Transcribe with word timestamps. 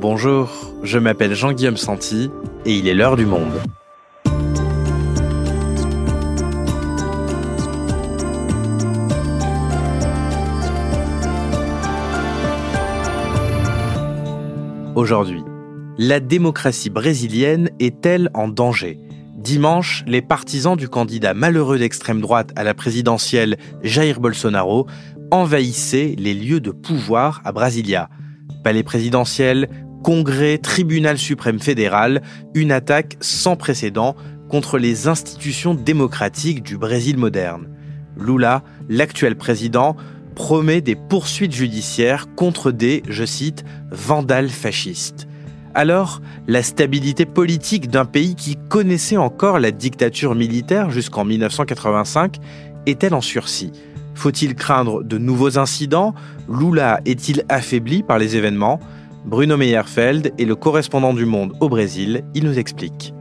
Bonjour, 0.00 0.48
je 0.82 0.98
m'appelle 0.98 1.34
Jean-Guillaume 1.34 1.76
Santi 1.76 2.30
et 2.64 2.74
il 2.74 2.88
est 2.88 2.94
l'heure 2.94 3.16
du 3.16 3.26
monde. 3.26 3.52
Aujourd'hui, 14.94 15.42
la 15.98 16.18
démocratie 16.20 16.88
brésilienne 16.88 17.68
est-elle 17.78 18.30
en 18.32 18.48
danger? 18.48 18.98
Dimanche, 19.36 20.02
les 20.06 20.22
partisans 20.22 20.78
du 20.78 20.88
candidat 20.88 21.34
malheureux 21.34 21.78
d'extrême 21.78 22.22
droite 22.22 22.52
à 22.56 22.64
la 22.64 22.72
présidentielle 22.72 23.58
Jair 23.82 24.18
Bolsonaro 24.18 24.86
envahissaient 25.30 26.14
les 26.16 26.32
lieux 26.32 26.60
de 26.60 26.70
pouvoir 26.70 27.42
à 27.44 27.52
Brasilia. 27.52 28.08
Palais 28.64 28.82
présidentiel, 28.82 29.68
Congrès, 30.02 30.58
tribunal 30.58 31.18
suprême 31.18 31.60
fédéral, 31.60 32.22
une 32.54 32.72
attaque 32.72 33.16
sans 33.20 33.56
précédent 33.56 34.16
contre 34.48 34.78
les 34.78 35.08
institutions 35.08 35.74
démocratiques 35.74 36.62
du 36.62 36.78
Brésil 36.78 37.16
moderne. 37.16 37.68
Lula, 38.16 38.62
l'actuel 38.88 39.36
président, 39.36 39.96
promet 40.34 40.80
des 40.80 40.96
poursuites 40.96 41.54
judiciaires 41.54 42.26
contre 42.34 42.72
des, 42.72 43.02
je 43.08 43.24
cite, 43.24 43.64
vandales 43.90 44.48
fascistes. 44.48 45.28
Alors, 45.74 46.20
la 46.48 46.62
stabilité 46.62 47.26
politique 47.26 47.88
d'un 47.88 48.04
pays 48.04 48.34
qui 48.34 48.56
connaissait 48.68 49.16
encore 49.16 49.60
la 49.60 49.70
dictature 49.70 50.34
militaire 50.34 50.90
jusqu'en 50.90 51.24
1985 51.24 52.38
est-elle 52.86 53.14
en 53.14 53.20
sursis? 53.20 53.70
Faut-il 54.14 54.54
craindre 54.54 55.04
de 55.04 55.18
nouveaux 55.18 55.58
incidents? 55.58 56.14
Lula 56.48 57.00
est-il 57.04 57.44
affaibli 57.48 58.02
par 58.02 58.18
les 58.18 58.36
événements? 58.36 58.80
Bruno 59.24 59.56
Meyerfeld 59.56 60.32
est 60.38 60.44
le 60.44 60.56
correspondant 60.56 61.12
du 61.12 61.26
Monde 61.26 61.54
au 61.60 61.68
Brésil, 61.68 62.24
il 62.34 62.44
nous 62.44 62.58
explique. 62.58 63.12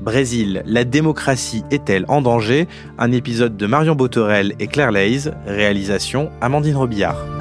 Brésil, 0.00 0.62
la 0.66 0.84
démocratie 0.84 1.62
est-elle 1.70 2.04
en 2.08 2.22
danger? 2.22 2.66
Un 2.98 3.12
épisode 3.12 3.56
de 3.56 3.66
Marion 3.66 3.94
Botorel 3.94 4.54
et 4.60 4.66
Claire 4.66 4.92
Leys, 4.92 5.30
réalisation 5.46 6.30
Amandine 6.40 6.76
Robillard. 6.76 7.35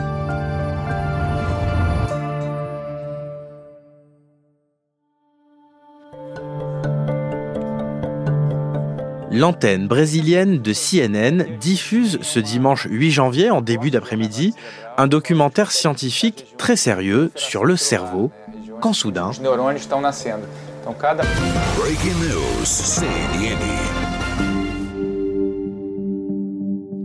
L'antenne 9.36 9.86
brésilienne 9.86 10.60
de 10.60 10.72
CNN 10.72 11.44
diffuse 11.60 12.20
ce 12.22 12.40
dimanche 12.40 12.88
8 12.90 13.12
janvier, 13.12 13.52
en 13.52 13.60
début 13.60 13.92
d'après-midi, 13.92 14.54
un 14.98 15.08
documentaire 15.08 15.74
scientifique 15.74 16.46
très 16.58 16.78
sérieux 16.78 17.32
sur 17.36 17.66
le 17.66 17.76
cerveau, 17.76 18.32
quand 18.80 18.94
soudain... 18.94 19.32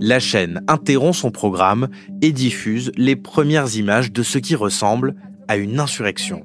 La 0.02 0.20
chaîne 0.20 0.62
interrompt 0.68 1.16
son 1.16 1.32
programme 1.32 1.88
et 2.22 2.30
diffuse 2.30 2.92
les 2.96 3.16
premières 3.16 3.74
images 3.74 4.12
de 4.12 4.22
ce 4.22 4.38
qui 4.38 4.54
ressemble 4.54 5.16
à 5.50 5.56
une 5.56 5.80
insurrection. 5.80 6.44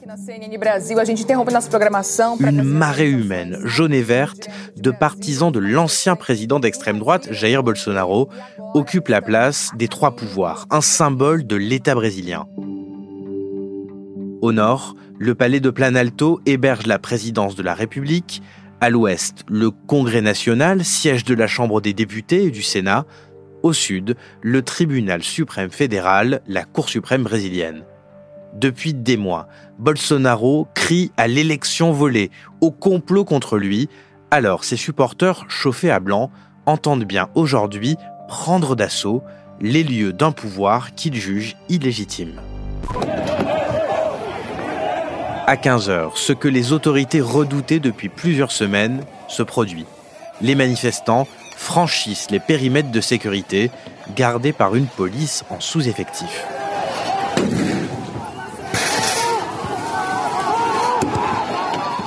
Une 2.39 2.63
marée 2.63 3.11
humaine, 3.11 3.59
jaune 3.63 3.93
et 3.93 4.01
verte, 4.01 4.47
de 4.77 4.89
partisans 4.89 5.51
de 5.51 5.59
l'ancien 5.59 6.15
président 6.15 6.59
d'extrême 6.59 6.97
droite, 6.97 7.31
Jair 7.31 7.61
Bolsonaro, 7.61 8.29
occupe 8.73 9.09
la 9.09 9.21
place 9.21 9.69
des 9.77 9.87
trois 9.87 10.15
pouvoirs, 10.15 10.65
un 10.71 10.81
symbole 10.81 11.45
de 11.45 11.55
l'État 11.55 11.93
brésilien. 11.93 12.47
Au 14.41 14.51
nord, 14.51 14.95
le 15.19 15.35
palais 15.35 15.59
de 15.59 15.69
Planalto 15.69 16.41
héberge 16.47 16.87
la 16.87 16.97
présidence 16.97 17.55
de 17.55 17.61
la 17.61 17.75
République. 17.75 18.41
À 18.81 18.89
l'ouest, 18.89 19.43
le 19.47 19.69
Congrès 19.69 20.21
national, 20.21 20.83
siège 20.83 21.25
de 21.25 21.35
la 21.35 21.45
Chambre 21.45 21.79
des 21.79 21.93
députés 21.93 22.45
et 22.45 22.51
du 22.51 22.63
Sénat. 22.63 23.05
Au 23.61 23.71
sud, 23.71 24.15
le 24.41 24.63
tribunal 24.63 25.21
suprême 25.21 25.69
fédéral, 25.69 26.41
la 26.47 26.63
Cour 26.63 26.89
suprême 26.89 27.21
brésilienne. 27.21 27.83
Depuis 28.53 28.93
des 28.93 29.17
mois, 29.17 29.47
Bolsonaro 29.79 30.67
crie 30.73 31.11
à 31.17 31.27
l'élection 31.27 31.91
volée, 31.91 32.31
au 32.61 32.71
complot 32.71 33.25
contre 33.25 33.57
lui. 33.57 33.89
Alors 34.31 34.63
ses 34.63 34.77
supporters 34.77 35.45
chauffés 35.49 35.91
à 35.91 35.99
blanc 35.99 36.31
entendent 36.65 37.03
bien 37.03 37.29
aujourd'hui 37.35 37.97
prendre 38.27 38.75
d'assaut 38.75 39.23
les 39.61 39.83
lieux 39.83 40.13
d'un 40.13 40.31
pouvoir 40.31 40.95
qu'ils 40.95 41.15
jugent 41.15 41.55
illégitime. 41.69 42.41
À 45.47 45.55
15h, 45.57 46.11
ce 46.15 46.33
que 46.33 46.47
les 46.47 46.73
autorités 46.73 47.21
redoutaient 47.21 47.79
depuis 47.79 48.09
plusieurs 48.09 48.51
semaines 48.51 49.03
se 49.27 49.43
produit. 49.43 49.85
Les 50.41 50.55
manifestants 50.55 51.27
franchissent 51.55 52.31
les 52.31 52.39
périmètres 52.39 52.91
de 52.91 53.01
sécurité 53.01 53.69
gardés 54.15 54.53
par 54.53 54.75
une 54.75 54.87
police 54.87 55.45
en 55.49 55.59
sous-effectif. 55.59 56.45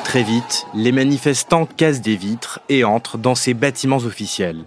Très 0.08 0.22
vite, 0.22 0.66
les 0.72 0.91
manifestants 0.91 1.66
cassent 1.66 2.00
des 2.00 2.16
vitres 2.16 2.60
et 2.70 2.82
entrent 2.82 3.19
dans 3.19 3.34
ces 3.34 3.52
bâtiments 3.52 3.98
officiels. 3.98 4.64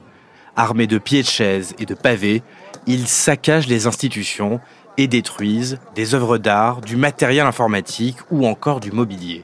Armés 0.55 0.85
de 0.85 0.99
pieds 0.99 1.23
de 1.23 1.27
chaise 1.27 1.73
et 1.79 1.87
de 1.87 1.95
pavés, 1.95 2.43
ils 2.85 3.07
saccagent 3.07 3.65
les 3.65 3.87
institutions 3.87 4.59
et 4.99 5.07
détruisent 5.07 5.79
des 5.95 6.13
œuvres 6.13 6.37
d'art, 6.37 6.81
du 6.81 6.95
matériel 6.95 7.47
informatique 7.47 8.17
ou 8.29 8.45
encore 8.45 8.79
du 8.79 8.91
mobilier. 8.91 9.43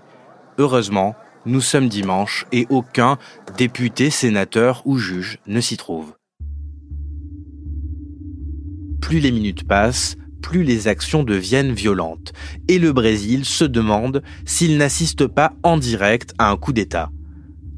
Heureusement, 0.60 1.16
nous 1.48 1.62
sommes 1.62 1.90
dimanche 1.90 2.46
et 2.52 2.68
aucun 2.70 3.18
député, 3.58 4.12
sénateur 4.12 4.84
ou 4.86 5.00
juge 5.00 5.40
ne 5.48 5.62
s'y 5.62 5.78
trouve. 5.78 6.14
Plus 9.02 9.20
les 9.20 9.32
minutes 9.32 9.68
passent, 9.68 10.16
plus 10.42 10.64
les 10.64 10.88
actions 10.88 11.24
deviennent 11.24 11.74
violentes. 11.74 12.34
Et 12.68 12.80
le 12.80 12.94
Brésil 12.94 13.46
se 13.46 13.66
demande 13.66 14.24
s'il 14.46 14.78
n'assiste 14.78 15.28
pas 15.28 15.54
en 15.64 15.78
direct 15.78 16.34
à 16.38 16.50
un 16.50 16.58
coup 16.58 16.74
d'État. 16.74 17.12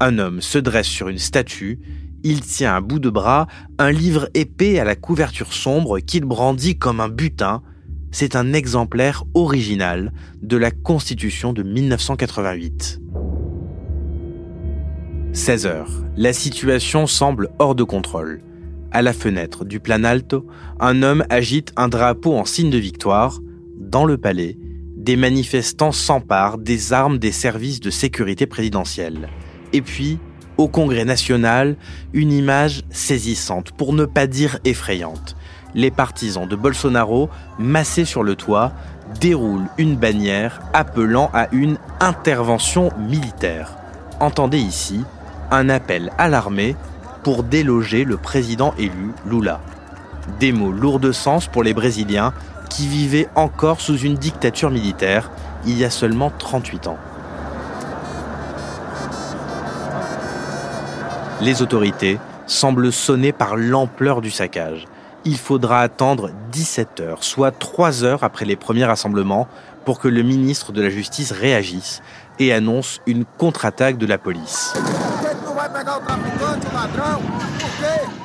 Un 0.00 0.18
homme 0.18 0.40
se 0.40 0.58
dresse 0.58 0.86
sur 0.86 1.08
une 1.08 1.18
statue, 1.18 1.78
il 2.22 2.42
tient 2.42 2.74
à 2.74 2.80
bout 2.80 2.98
de 2.98 3.08
bras 3.08 3.46
un 3.78 3.90
livre 3.90 4.28
épais 4.34 4.78
à 4.78 4.84
la 4.84 4.94
couverture 4.94 5.52
sombre 5.52 6.00
qu'il 6.00 6.24
brandit 6.24 6.76
comme 6.76 7.00
un 7.00 7.08
butin. 7.08 7.62
C'est 8.10 8.36
un 8.36 8.52
exemplaire 8.52 9.24
original 9.34 10.12
de 10.42 10.56
la 10.56 10.70
Constitution 10.70 11.52
de 11.52 11.62
1988. 11.62 13.00
16 15.32 15.66
heures. 15.66 15.90
La 16.16 16.32
situation 16.32 17.06
semble 17.06 17.50
hors 17.58 17.74
de 17.74 17.84
contrôle. 17.84 18.42
À 18.92 19.02
la 19.02 19.12
fenêtre 19.12 19.64
du 19.64 19.78
Planalto, 19.78 20.46
un 20.80 21.04
homme 21.04 21.24
agite 21.30 21.72
un 21.76 21.86
drapeau 21.86 22.36
en 22.36 22.44
signe 22.44 22.70
de 22.70 22.78
victoire. 22.78 23.38
Dans 23.78 24.04
le 24.04 24.18
palais, 24.18 24.58
des 24.96 25.16
manifestants 25.16 25.92
s'emparent 25.92 26.58
des 26.58 26.92
armes 26.92 27.18
des 27.18 27.30
services 27.30 27.78
de 27.78 27.90
sécurité 27.90 28.46
présidentielle. 28.46 29.28
Et 29.72 29.80
puis, 29.80 30.18
au 30.56 30.66
Congrès 30.66 31.04
national, 31.04 31.76
une 32.12 32.32
image 32.32 32.82
saisissante, 32.90 33.70
pour 33.70 33.92
ne 33.92 34.06
pas 34.06 34.26
dire 34.26 34.58
effrayante. 34.64 35.36
Les 35.76 35.92
partisans 35.92 36.48
de 36.48 36.56
Bolsonaro, 36.56 37.30
massés 37.60 38.04
sur 38.04 38.24
le 38.24 38.34
toit, 38.34 38.72
déroulent 39.20 39.68
une 39.78 39.96
bannière 39.96 40.60
appelant 40.72 41.30
à 41.32 41.46
une 41.52 41.78
intervention 42.00 42.90
militaire. 42.98 43.76
Entendez 44.18 44.58
ici 44.58 45.00
un 45.52 45.68
appel 45.68 46.10
à 46.18 46.28
l'armée 46.28 46.74
pour 47.22 47.42
déloger 47.42 48.04
le 48.04 48.16
président 48.16 48.74
élu 48.78 49.12
Lula. 49.26 49.60
Des 50.38 50.52
mots 50.52 50.72
lourds 50.72 51.00
de 51.00 51.12
sens 51.12 51.46
pour 51.46 51.62
les 51.62 51.74
Brésiliens 51.74 52.32
qui 52.68 52.86
vivaient 52.86 53.28
encore 53.34 53.80
sous 53.80 53.98
une 53.98 54.14
dictature 54.14 54.70
militaire 54.70 55.30
il 55.66 55.76
y 55.76 55.84
a 55.84 55.90
seulement 55.90 56.30
38 56.30 56.86
ans. 56.86 56.98
Les 61.40 61.62
autorités 61.62 62.18
semblent 62.46 62.92
sonner 62.92 63.32
par 63.32 63.56
l'ampleur 63.56 64.20
du 64.20 64.30
saccage. 64.30 64.86
Il 65.24 65.36
faudra 65.36 65.80
attendre 65.80 66.30
17 66.52 67.00
heures, 67.00 67.24
soit 67.24 67.50
3 67.50 68.04
heures 68.04 68.24
après 68.24 68.44
les 68.44 68.56
premiers 68.56 68.84
rassemblements, 68.84 69.48
pour 69.84 69.98
que 69.98 70.08
le 70.08 70.22
ministre 70.22 70.72
de 70.72 70.82
la 70.82 70.90
Justice 70.90 71.32
réagisse 71.32 72.02
et 72.40 72.52
annonce 72.52 73.00
une 73.06 73.24
contre-attaque 73.24 73.98
de 73.98 74.06
la 74.06 74.18
police. 74.18 74.74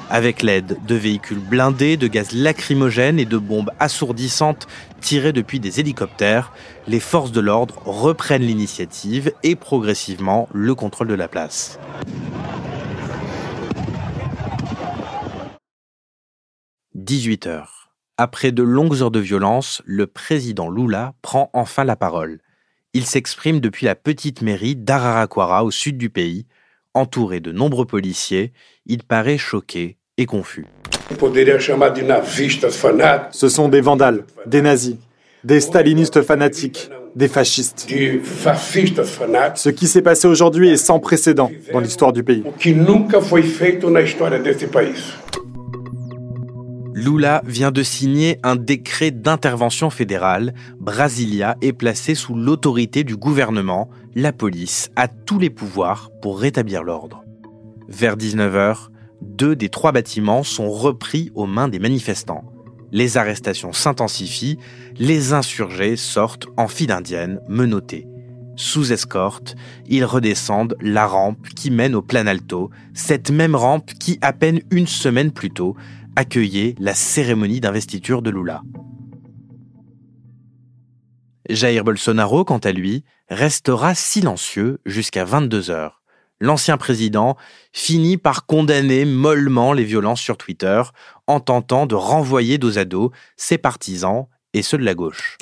Avec 0.10 0.42
l'aide 0.42 0.78
de 0.88 0.96
véhicules 0.96 1.40
blindés, 1.40 1.98
de 1.98 2.08
gaz 2.08 2.32
lacrymogènes 2.32 3.20
et 3.20 3.26
de 3.26 3.38
bombes 3.38 3.72
assourdissantes 3.80 4.68
tirées 5.02 5.34
depuis 5.34 5.60
des 5.60 5.80
hélicoptères, 5.80 6.54
les 6.88 7.00
forces 7.00 7.32
de 7.32 7.42
l'ordre 7.42 7.82
reprennent 7.86 8.42
l'initiative 8.42 9.34
et 9.44 9.56
progressivement 9.56 10.48
le 10.54 10.74
contrôle 10.74 11.08
de 11.08 11.14
la 11.14 11.28
place. 11.28 11.78
«18 16.96 17.48
heures. 17.48 17.90
Après 18.18 18.54
de 18.54 18.64
longues 18.64 19.02
heures 19.02 19.12
de 19.12 19.20
violence, 19.20 19.82
le 19.86 20.08
président 20.08 20.70
Lula 20.70 21.14
prend 21.22 21.50
enfin 21.52 21.84
la 21.84 21.98
parole. 21.98 22.40
Il 22.98 23.06
s'exprime 23.06 23.60
depuis 23.60 23.86
la 23.86 23.94
petite 23.94 24.42
mairie 24.42 24.78
d'Araraquara 24.78 25.66
au 25.66 25.70
sud 25.70 25.98
du 25.98 26.10
pays. 26.10 26.46
Entouré 26.94 27.42
de 27.42 27.52
nombreux 27.52 27.86
policiers, 27.86 28.54
il 28.86 29.04
paraît 29.04 29.38
choqué 29.38 29.98
et 30.18 30.26
confus. 30.26 30.66
Ce 33.32 33.50
sont 33.50 33.68
des 33.68 33.82
vandales, 33.82 34.24
des 34.46 34.62
nazis, 34.62 34.96
des 35.44 35.60
stalinistes 35.60 36.22
fanatiques, 36.22 36.90
des 37.18 37.28
fascistes. 37.28 37.86
Ce 39.56 39.70
qui 39.70 39.88
s'est 39.88 40.02
passé 40.02 40.30
aujourd'hui 40.30 40.70
est 40.70 40.78
sans 40.78 41.00
précédent 41.00 41.52
dans 41.74 41.82
l'histoire 41.82 42.14
du 42.14 42.24
pays. 42.24 42.46
Lula 46.96 47.42
vient 47.46 47.72
de 47.72 47.84
signer 47.84 48.40
un 48.42 48.56
décret 48.56 49.12
d'intervention 49.12 49.90
fédérale. 49.90 50.54
Brasilia 50.80 51.58
est 51.62 51.74
placée 51.74 52.16
sous 52.16 52.36
l'autorité 52.36 53.04
du 53.04 53.18
gouvernement. 53.18 53.90
La 54.16 54.32
police 54.32 54.92
a 54.96 55.10
tous 55.10 55.38
les 55.38 55.50
pouvoirs 55.50 56.10
pour 56.22 56.40
rétablir 56.40 56.84
l'ordre. 56.84 57.26
Vers 57.90 58.16
19h, 58.16 58.88
deux 59.22 59.58
des 59.58 59.68
trois 59.68 59.92
bâtiments 59.92 60.44
sont 60.44 60.72
repris 60.72 61.32
aux 61.36 61.48
mains 61.48 61.68
des 61.68 61.80
manifestants. 61.80 62.46
Les 62.94 63.18
arrestations 63.18 63.74
s'intensifient, 63.74 64.58
les 64.98 65.34
insurgés 65.34 65.98
sortent 65.98 66.48
en 66.56 66.70
file 66.70 66.94
indienne, 66.94 67.42
menottés. 67.50 68.08
Sous 68.56 68.94
escorte, 68.94 69.58
ils 69.86 70.06
redescendent 70.06 70.78
la 70.80 71.08
rampe 71.08 71.50
qui 71.50 71.72
mène 71.72 71.94
au 71.94 72.02
Planalto, 72.02 72.70
cette 72.94 73.32
même 73.32 73.54
rampe 73.54 73.92
qui, 74.00 74.18
à 74.22 74.32
peine 74.32 74.62
une 74.72 74.88
semaine 74.88 75.32
plus 75.32 75.52
tôt, 75.52 75.76
accueillait 76.16 76.76
la 76.80 76.94
cérémonie 76.94 77.60
d'investiture 77.60 78.22
de 78.22 78.30
Lula. 78.30 78.62
Jair 81.50 81.84
Bolsonaro, 81.84 82.44
quant 82.44 82.58
à 82.58 82.72
lui, 82.72 83.04
restera 83.30 83.94
silencieux 83.96 84.80
jusqu'à 84.86 85.26
22 85.26 85.70
heures 85.70 86.02
l'ancien 86.40 86.78
président 86.78 87.38
finit 87.72 88.18
par 88.18 88.46
condamner 88.46 89.06
mollement 89.06 89.74
les 89.74 89.84
violences 89.84 90.22
sur 90.22 90.38
Twitter 90.38 90.82
en 91.28 91.40
tentant 91.40 91.86
de 91.86 91.96
renvoyer 91.96 92.58
dos 92.58 92.78
à 92.78 92.86
dos 92.86 93.12
ses 93.38 93.58
partisans 93.58 94.28
et 94.54 94.62
ceux 94.62 94.78
de 94.78 94.86
la 94.86 94.96
gauche. 94.96 95.38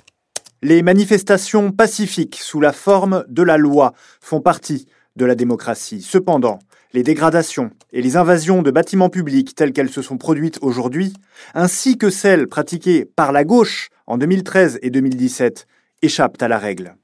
Les 0.62 0.82
manifestations 0.82 1.72
pacifiques 1.72 2.40
sous 2.42 2.62
la 2.62 2.72
forme 2.72 3.26
de 3.28 3.44
la 3.44 3.58
loi 3.58 3.94
font 4.22 4.40
partie 4.40 4.88
de 5.16 5.26
la 5.26 5.36
démocratie. 5.36 6.02
Cependant, 6.02 6.60
les 6.94 7.04
dégradations 7.04 7.72
et 7.92 8.02
les 8.02 8.18
invasions 8.18 8.62
de 8.62 8.72
bâtiments 8.72 9.10
publics 9.10 9.56
telles 9.56 9.74
qu'elles 9.74 9.90
se 9.90 10.02
sont 10.02 10.18
produites 10.18 10.60
aujourd'hui, 10.62 11.14
ainsi 11.54 11.98
que 11.98 12.10
celles 12.10 12.48
pratiquées 12.48 13.06
par 13.06 13.32
la 13.32 13.44
gauche 13.44 13.90
en 14.08 14.18
2013 14.18 14.80
et 14.82 14.90
2017, 14.90 15.68
échappent 16.02 16.42
à 16.42 16.48
la 16.48 16.58
règle. 16.58 16.96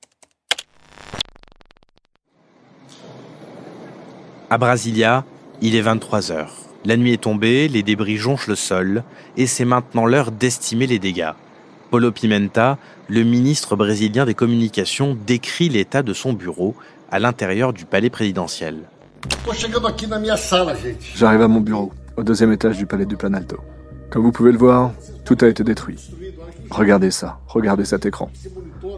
À 4.50 4.58
Brasilia, 4.58 5.26
il 5.62 5.76
est 5.76 5.82
23 5.82 6.32
heures. 6.32 6.56
La 6.86 6.98
nuit 6.98 7.14
est 7.14 7.22
tombée, 7.22 7.68
les 7.68 7.84
débris 7.84 8.18
jonchent 8.18 8.48
le 8.48 8.56
sol, 8.56 9.04
et 9.38 9.48
c'est 9.48 9.66
maintenant 9.66 10.06
l'heure 10.06 10.32
d'estimer 10.32 10.88
les 10.88 10.98
dégâts. 10.98 11.32
Paulo 11.92 12.12
Pimenta, 12.12 12.78
le 13.08 13.24
ministre 13.24 13.76
brésilien 13.76 14.26
des 14.26 14.34
Communications, 14.34 15.18
décrit 15.26 15.70
l'état 15.70 16.04
de 16.04 16.14
son 16.14 16.34
bureau 16.34 16.76
à 17.12 17.20
l'intérieur 17.20 17.74
du 17.74 17.86
palais 17.86 18.10
présidentiel. 18.10 18.78
J'arrive 21.16 21.42
à 21.42 21.48
mon 21.48 21.62
bureau, 21.62 21.92
au 22.18 22.24
deuxième 22.24 22.52
étage 22.52 22.78
du 22.78 22.86
palais 22.86 23.06
du 23.06 23.18
Planalto. 23.18 23.58
Comme 24.10 24.24
vous 24.24 24.32
pouvez 24.32 24.52
le 24.52 24.58
voir, 24.58 24.92
tout 25.26 25.38
a 25.42 25.48
été 25.48 25.64
détruit. 25.64 26.00
Regardez 26.72 27.12
ça, 27.12 27.40
regardez 27.48 27.86
cet 27.86 28.06
écran. 28.06 28.32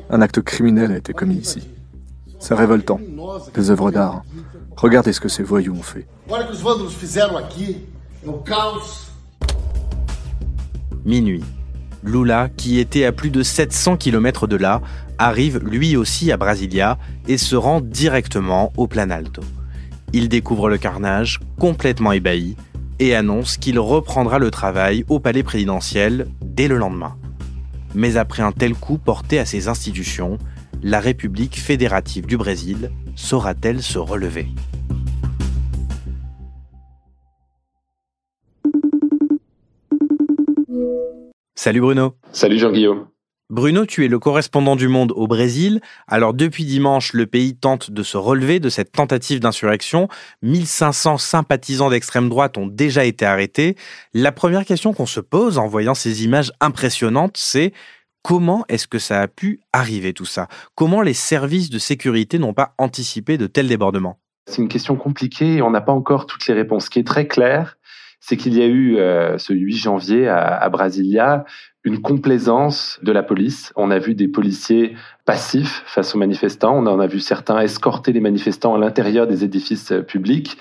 Un 0.09 0.21
acte 0.21 0.41
criminel 0.41 0.91
a 0.91 0.97
été 0.97 1.13
commis 1.13 1.35
ici. 1.35 1.67
C'est 2.39 2.55
révoltant. 2.55 2.99
Des 3.53 3.69
œuvres 3.69 3.91
d'art, 3.91 4.23
Regardez 4.77 5.13
ce 5.13 5.19
que 5.19 5.29
ces 5.29 5.43
voyous 5.43 5.75
ont 5.75 5.83
fait. 5.83 6.07
Minuit. 11.05 11.43
Lula, 12.03 12.49
qui 12.57 12.79
était 12.79 13.05
à 13.05 13.11
plus 13.11 13.29
de 13.29 13.43
700 13.43 13.97
km 13.97 14.47
de 14.47 14.55
là, 14.55 14.81
arrive 15.21 15.59
lui 15.59 15.95
aussi 15.95 16.31
à 16.31 16.37
Brasilia 16.37 16.97
et 17.27 17.37
se 17.37 17.55
rend 17.55 17.79
directement 17.79 18.73
au 18.75 18.87
Planalto. 18.87 19.43
Il 20.13 20.29
découvre 20.29 20.67
le 20.67 20.77
carnage, 20.77 21.39
complètement 21.59 22.11
ébahi, 22.11 22.55
et 22.99 23.15
annonce 23.15 23.57
qu'il 23.57 23.79
reprendra 23.79 24.39
le 24.39 24.51
travail 24.51 25.05
au 25.09 25.19
palais 25.19 25.43
présidentiel 25.43 26.27
dès 26.43 26.67
le 26.67 26.77
lendemain. 26.77 27.15
Mais 27.93 28.17
après 28.17 28.41
un 28.41 28.51
tel 28.51 28.73
coup 28.73 28.97
porté 28.97 29.37
à 29.37 29.45
ses 29.45 29.67
institutions, 29.67 30.37
la 30.81 30.99
République 30.99 31.59
fédérative 31.59 32.25
du 32.25 32.37
Brésil 32.37 32.91
saura-t-elle 33.15 33.81
se 33.83 33.99
relever? 33.99 34.47
Salut 41.55 41.81
Bruno. 41.81 42.15
Salut 42.31 42.57
Jean-Guillaume. 42.57 43.10
Bruno, 43.51 43.85
tu 43.85 44.05
es 44.05 44.07
le 44.07 44.17
correspondant 44.17 44.77
du 44.77 44.87
Monde 44.87 45.11
au 45.13 45.27
Brésil. 45.27 45.81
Alors 46.07 46.33
depuis 46.33 46.63
dimanche, 46.63 47.11
le 47.11 47.25
pays 47.25 47.53
tente 47.53 47.91
de 47.91 48.01
se 48.01 48.15
relever 48.15 48.61
de 48.61 48.69
cette 48.69 48.93
tentative 48.93 49.41
d'insurrection. 49.41 50.07
1500 50.41 51.17
sympathisants 51.17 51.89
d'extrême 51.89 52.29
droite 52.29 52.57
ont 52.57 52.65
déjà 52.65 53.03
été 53.03 53.25
arrêtés. 53.25 53.75
La 54.13 54.31
première 54.31 54.63
question 54.63 54.93
qu'on 54.93 55.05
se 55.05 55.19
pose 55.19 55.57
en 55.57 55.67
voyant 55.67 55.95
ces 55.95 56.23
images 56.23 56.53
impressionnantes, 56.61 57.35
c'est 57.35 57.73
Comment 58.23 58.63
est-ce 58.69 58.87
que 58.87 58.99
ça 58.99 59.19
a 59.19 59.27
pu 59.27 59.59
arriver 59.73 60.13
tout 60.13 60.25
ça? 60.25 60.47
Comment 60.75 61.01
les 61.01 61.15
services 61.15 61.71
de 61.71 61.79
sécurité 61.79 62.37
n'ont 62.37 62.53
pas 62.53 62.75
anticipé 62.77 63.37
de 63.37 63.47
tels 63.47 63.67
débordements? 63.67 64.19
C'est 64.45 64.61
une 64.61 64.69
question 64.69 64.95
compliquée 64.95 65.55
et 65.55 65.61
on 65.61 65.71
n'a 65.71 65.81
pas 65.81 65.91
encore 65.91 66.25
toutes 66.25 66.47
les 66.47 66.53
réponses. 66.53 66.85
Ce 66.85 66.89
qui 66.91 66.99
est 66.99 67.07
très 67.07 67.27
clair, 67.27 67.77
c'est 68.21 68.37
qu'il 68.37 68.53
y 68.53 68.61
a 68.61 68.67
eu 68.67 68.97
euh, 68.97 69.39
ce 69.39 69.53
8 69.53 69.75
janvier 69.75 70.27
à, 70.27 70.55
à 70.55 70.69
Brasilia 70.69 71.43
une 71.83 72.01
complaisance 72.01 72.99
de 73.01 73.11
la 73.11 73.23
police. 73.23 73.73
On 73.75 73.89
a 73.89 73.97
vu 73.97 74.13
des 74.13 74.27
policiers 74.27 74.95
passifs 75.25 75.83
face 75.85 76.15
aux 76.15 76.17
manifestants. 76.17 76.75
On 76.75 76.87
en 76.87 76.99
a 76.99 77.07
vu 77.07 77.19
certains 77.19 77.59
escorter 77.59 78.11
les 78.11 78.19
manifestants 78.19 78.75
à 78.75 78.79
l'intérieur 78.79 79.27
des 79.27 79.43
édifices 79.43 79.91
euh, 79.91 80.01
publics. 80.01 80.57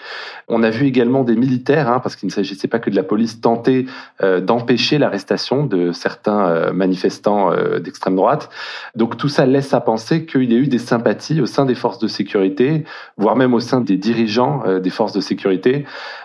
On 0.49 0.63
a 0.63 0.71
vu 0.71 0.87
également 0.87 1.25
des 1.25 1.35
militaires, 1.35 1.89
hein, 1.89 2.01
parce 2.01 2.15
qu'il 2.15 2.27
ne 2.27 2.33
s'agissait 2.33 2.69
pas 2.69 2.79
que 2.79 2.91
de 2.91 2.97
la 2.97 3.03
police, 3.03 3.41
tenter 3.41 3.87
euh, 4.23 4.41
d'empêcher 4.41 4.99
l'arrestation 4.99 5.65
de 5.65 5.93
certains 5.93 6.47
euh, 6.47 6.73
manifestants 6.73 7.51
d'extrême 7.81 8.17
droite. 8.17 8.51
Donc 8.95 9.17
tout 9.17 9.29
ça 9.29 9.47
laisse 9.47 9.73
à 9.75 9.81
penser 9.81 10.27
qu'il 10.27 10.53
y 10.53 10.55
a 10.55 10.59
eu 10.59 10.69
des 10.69 10.79
sympathies 10.79 11.41
au 11.41 11.47
sein 11.47 11.65
des 11.65 11.75
forces 11.75 11.99
de 11.99 12.09
sécurité, 12.09 12.85
voire 13.17 13.37
même 13.37 13.55
au 13.55 13.61
sein 13.61 13.81
des 13.81 13.97
dirigeants 13.97 14.63
des 14.81 14.91
forces 14.91 15.13
de 15.13 15.21
sécurité 15.21 15.85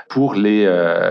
pour 0.10 0.36
les, 0.36 0.66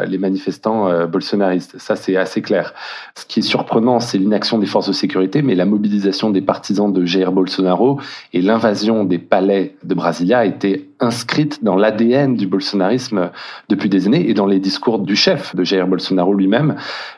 les 0.06 0.18
manifestants 0.18 1.06
bolsonaristes. 1.06 1.78
Ça, 1.78 1.96
c'est 1.96 2.16
assez 2.16 2.42
clair. 2.42 2.74
Ce 3.16 3.24
qui 3.26 3.40
est 3.40 3.42
surprenant, 3.42 3.73
c'est 4.00 4.18
l'inaction 4.18 4.58
des 4.58 4.66
forces 4.66 4.88
de 4.88 4.92
sécurité, 4.92 5.42
mais 5.42 5.54
la 5.54 5.64
mobilisation 5.64 6.30
des 6.30 6.40
partisans 6.40 6.92
de 6.92 7.04
Jair 7.04 7.32
Bolsonaro 7.32 8.00
et 8.32 8.40
l'invasion 8.40 9.04
des 9.04 9.18
palais 9.18 9.76
de 9.84 9.94
Brasilia 9.94 10.44
été 10.44 10.90
inscrite 11.00 11.64
dans 11.64 11.76
l'ADN 11.76 12.36
du 12.36 12.46
bolsonarisme 12.46 13.30
depuis 13.68 13.88
des 13.88 14.06
années 14.06 14.28
et 14.28 14.34
dans 14.34 14.46
les 14.46 14.58
discours 14.58 14.98
du 14.98 15.16
chef 15.16 15.54
de 15.56 15.64
Jair 15.64 15.86
Bolsonaro 15.86 16.34
lui-même. 16.34 16.76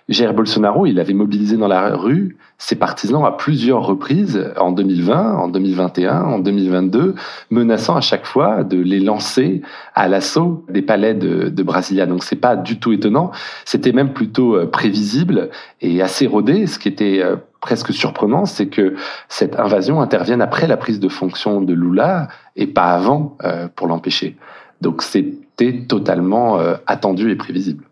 Jair 0.09 0.35
Bolsonaro, 0.35 0.87
il 0.87 0.99
avait 0.99 1.15
mobilisé 1.15 1.57
dans 1.57 1.69
la 1.69 1.95
rue 1.95 2.37
ses 2.59 2.77
partisans 2.77 3.25
à 3.25 3.33
plusieurs 3.33 3.85
reprises 3.85 4.53
en 4.57 4.73
2020, 4.73 5.35
en 5.35 5.49
2021, 5.49 6.23
en 6.23 6.39
2022, 6.39 7.15
menaçant 7.51 7.97
à 7.97 8.01
chaque 8.01 8.25
fois 8.25 8.65
de 8.65 8.79
les 8.79 9.01
lancer 9.01 9.63
à 9.95 10.09
l'assaut 10.09 10.65
des 10.69 10.83
palais 10.83 11.15
de, 11.15 11.49
de 11.49 11.63
Brasilia. 11.63 12.07
Donc 12.07 12.25
c'est 12.25 12.37
pas 12.37 12.57
du 12.57 12.79
tout 12.79 12.93
étonnant, 12.93 13.31
c'était 13.65 13.93
même 13.93 14.13
plutôt 14.13 14.57
euh, 14.57 14.67
prévisible 14.67 15.51
et 15.81 16.01
assez 16.01 16.27
rodé, 16.27 16.67
ce 16.67 16.79
qui 16.79 16.89
était 16.89 17.21
euh, 17.23 17.37
presque 17.61 17.93
surprenant, 17.93 18.47
c'est 18.47 18.69
que 18.69 18.95
cette 19.29 19.59
invasion 19.59 20.01
intervienne 20.01 20.41
après 20.41 20.67
la 20.67 20.77
prise 20.77 21.01
de 21.01 21.09
fonction 21.09 21.61
de 21.61 21.75
Lula 21.75 22.29
et 22.55 22.67
pas 22.67 22.93
avant 22.93 23.37
euh, 23.45 23.69
pour 23.75 23.87
l'empêcher. 23.87 24.37
Donc 24.81 25.03
c'était 25.03 25.85
totalement 25.89 26.59
attendu 26.87 27.31
et 27.31 27.37
prévisible. 27.37 27.86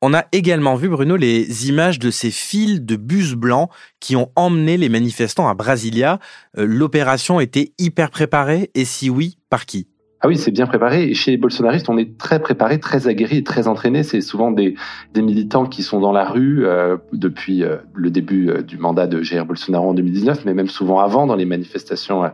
On 0.00 0.14
a 0.14 0.26
également 0.30 0.76
vu, 0.76 0.88
Bruno, 0.88 1.16
les 1.16 1.68
images 1.68 1.98
de 1.98 2.12
ces 2.12 2.30
files 2.30 2.86
de 2.86 2.94
bus 2.94 3.34
blancs 3.34 3.68
qui 3.98 4.14
ont 4.14 4.30
emmené 4.36 4.76
les 4.76 4.88
manifestants 4.88 5.48
à 5.48 5.54
Brasilia. 5.54 6.20
Euh, 6.56 6.66
l'opération 6.66 7.40
était 7.40 7.72
hyper 7.78 8.10
préparée 8.10 8.70
et 8.74 8.84
si 8.84 9.10
oui, 9.10 9.38
par 9.50 9.66
qui? 9.66 9.88
Ah 10.20 10.26
oui, 10.26 10.36
c'est 10.36 10.50
bien 10.50 10.66
préparé. 10.66 11.04
Et 11.04 11.14
chez 11.14 11.30
les 11.30 11.36
bolsonaristes, 11.36 11.88
on 11.88 11.96
est 11.96 12.18
très 12.18 12.40
préparé, 12.40 12.80
très 12.80 13.06
aguerri 13.06 13.36
et 13.36 13.44
très 13.44 13.68
entraîné. 13.68 14.02
C'est 14.02 14.20
souvent 14.20 14.50
des, 14.50 14.74
militants 15.14 15.66
qui 15.66 15.84
sont 15.84 16.00
dans 16.00 16.10
la 16.10 16.28
rue 16.28 16.66
euh, 16.66 16.96
depuis 17.12 17.62
euh, 17.62 17.76
le 17.94 18.10
début 18.10 18.50
euh, 18.50 18.62
du 18.62 18.78
mandat 18.78 19.06
de 19.06 19.22
Jair 19.22 19.46
Bolsonaro 19.46 19.90
en 19.90 19.94
2019, 19.94 20.44
mais 20.44 20.54
même 20.54 20.66
souvent 20.66 20.98
avant 20.98 21.28
dans 21.28 21.36
les 21.36 21.44
manifestations 21.44 22.32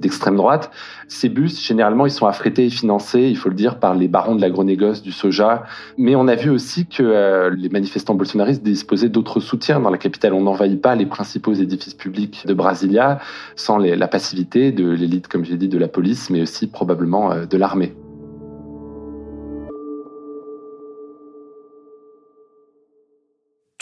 d'extrême 0.00 0.36
droite. 0.36 0.70
Ces 1.08 1.30
bus, 1.30 1.64
généralement, 1.64 2.04
ils 2.04 2.10
sont 2.10 2.26
affrétés 2.26 2.66
et 2.66 2.70
financés, 2.70 3.22
il 3.22 3.36
faut 3.38 3.48
le 3.48 3.54
dire, 3.54 3.78
par 3.78 3.94
les 3.94 4.08
barons 4.08 4.34
de 4.34 4.42
l'agronégoce, 4.42 5.02
du 5.02 5.12
soja. 5.12 5.64
Mais 5.96 6.14
on 6.14 6.28
a 6.28 6.34
vu 6.34 6.50
aussi 6.50 6.86
que 6.86 7.50
les 7.56 7.68
manifestants 7.70 8.14
bolsonaristes 8.14 8.62
disposaient 8.62 9.08
d'autres 9.08 9.40
soutiens 9.40 9.80
dans 9.80 9.90
la 9.90 9.98
capitale. 9.98 10.34
On 10.34 10.42
n'envahit 10.42 10.80
pas 10.80 10.94
les 10.94 11.06
principaux 11.06 11.54
édifices 11.54 11.94
publics 11.94 12.44
de 12.46 12.54
Brasilia 12.54 13.20
sans 13.56 13.78
la 13.78 14.08
passivité 14.08 14.72
de 14.72 14.90
l'élite, 14.90 15.28
comme 15.28 15.44
j'ai 15.44 15.56
dit, 15.56 15.68
de 15.68 15.78
la 15.78 15.88
police, 15.88 16.30
mais 16.30 16.42
aussi 16.42 16.66
probablement 16.66 17.21
euh, 17.30 17.46
de 17.46 17.56
l'armée. 17.56 17.94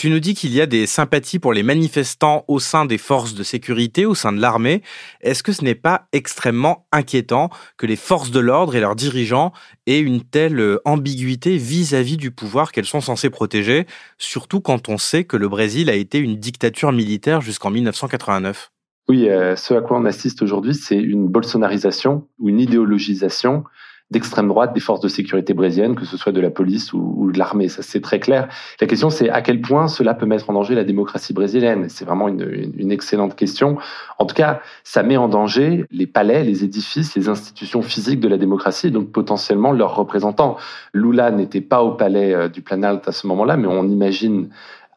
Tu 0.00 0.08
nous 0.08 0.18
dis 0.18 0.32
qu'il 0.32 0.54
y 0.54 0.62
a 0.62 0.66
des 0.66 0.86
sympathies 0.86 1.38
pour 1.38 1.52
les 1.52 1.62
manifestants 1.62 2.46
au 2.48 2.58
sein 2.58 2.86
des 2.86 2.96
forces 2.96 3.34
de 3.34 3.42
sécurité, 3.42 4.06
au 4.06 4.14
sein 4.14 4.32
de 4.32 4.40
l'armée. 4.40 4.80
Est-ce 5.20 5.42
que 5.42 5.52
ce 5.52 5.62
n'est 5.62 5.74
pas 5.74 6.08
extrêmement 6.12 6.86
inquiétant 6.90 7.50
que 7.76 7.84
les 7.84 7.96
forces 7.96 8.30
de 8.30 8.40
l'ordre 8.40 8.74
et 8.74 8.80
leurs 8.80 8.96
dirigeants 8.96 9.52
aient 9.86 10.00
une 10.00 10.22
telle 10.22 10.58
euh, 10.58 10.80
ambiguïté 10.86 11.58
vis-à-vis 11.58 12.16
du 12.16 12.30
pouvoir 12.30 12.72
qu'elles 12.72 12.86
sont 12.86 13.02
censées 13.02 13.28
protéger, 13.28 13.86
surtout 14.16 14.62
quand 14.62 14.88
on 14.88 14.96
sait 14.96 15.24
que 15.24 15.36
le 15.36 15.50
Brésil 15.50 15.90
a 15.90 15.94
été 15.94 16.16
une 16.16 16.36
dictature 16.36 16.92
militaire 16.92 17.42
jusqu'en 17.42 17.70
1989 17.70 18.70
oui, 19.08 19.28
euh, 19.28 19.56
ce 19.56 19.74
à 19.74 19.80
quoi 19.80 19.98
on 19.98 20.04
assiste 20.04 20.42
aujourd'hui, 20.42 20.74
c'est 20.74 20.98
une 20.98 21.28
bolsonarisation 21.28 22.26
ou 22.38 22.48
une 22.48 22.60
idéologisation 22.60 23.64
d'extrême 24.10 24.48
droite 24.48 24.72
des 24.74 24.80
forces 24.80 25.00
de 25.00 25.08
sécurité 25.08 25.54
brésiliennes, 25.54 25.94
que 25.94 26.04
ce 26.04 26.16
soit 26.16 26.32
de 26.32 26.40
la 26.40 26.50
police 26.50 26.92
ou, 26.92 27.30
de 27.32 27.38
l'armée. 27.38 27.68
Ça, 27.68 27.82
c'est 27.82 28.00
très 28.00 28.18
clair. 28.18 28.48
La 28.80 28.86
question, 28.86 29.08
c'est 29.08 29.30
à 29.30 29.40
quel 29.40 29.60
point 29.60 29.86
cela 29.86 30.14
peut 30.14 30.26
mettre 30.26 30.50
en 30.50 30.52
danger 30.52 30.74
la 30.74 30.82
démocratie 30.82 31.32
brésilienne. 31.32 31.88
C'est 31.88 32.04
vraiment 32.04 32.26
une, 32.26 32.72
une, 32.76 32.90
excellente 32.90 33.36
question. 33.36 33.78
En 34.18 34.26
tout 34.26 34.34
cas, 34.34 34.62
ça 34.82 35.04
met 35.04 35.16
en 35.16 35.28
danger 35.28 35.84
les 35.92 36.08
palais, 36.08 36.42
les 36.42 36.64
édifices, 36.64 37.14
les 37.14 37.28
institutions 37.28 37.82
physiques 37.82 38.18
de 38.18 38.26
la 38.26 38.36
démocratie, 38.36 38.88
et 38.88 38.90
donc 38.90 39.12
potentiellement 39.12 39.70
leurs 39.70 39.94
représentants. 39.94 40.56
Lula 40.92 41.30
n'était 41.30 41.60
pas 41.60 41.82
au 41.82 41.92
palais 41.92 42.34
euh, 42.34 42.48
du 42.48 42.62
Planalto 42.62 43.10
à 43.10 43.12
ce 43.12 43.28
moment-là, 43.28 43.56
mais 43.56 43.68
on 43.68 43.88
imagine 43.88 44.48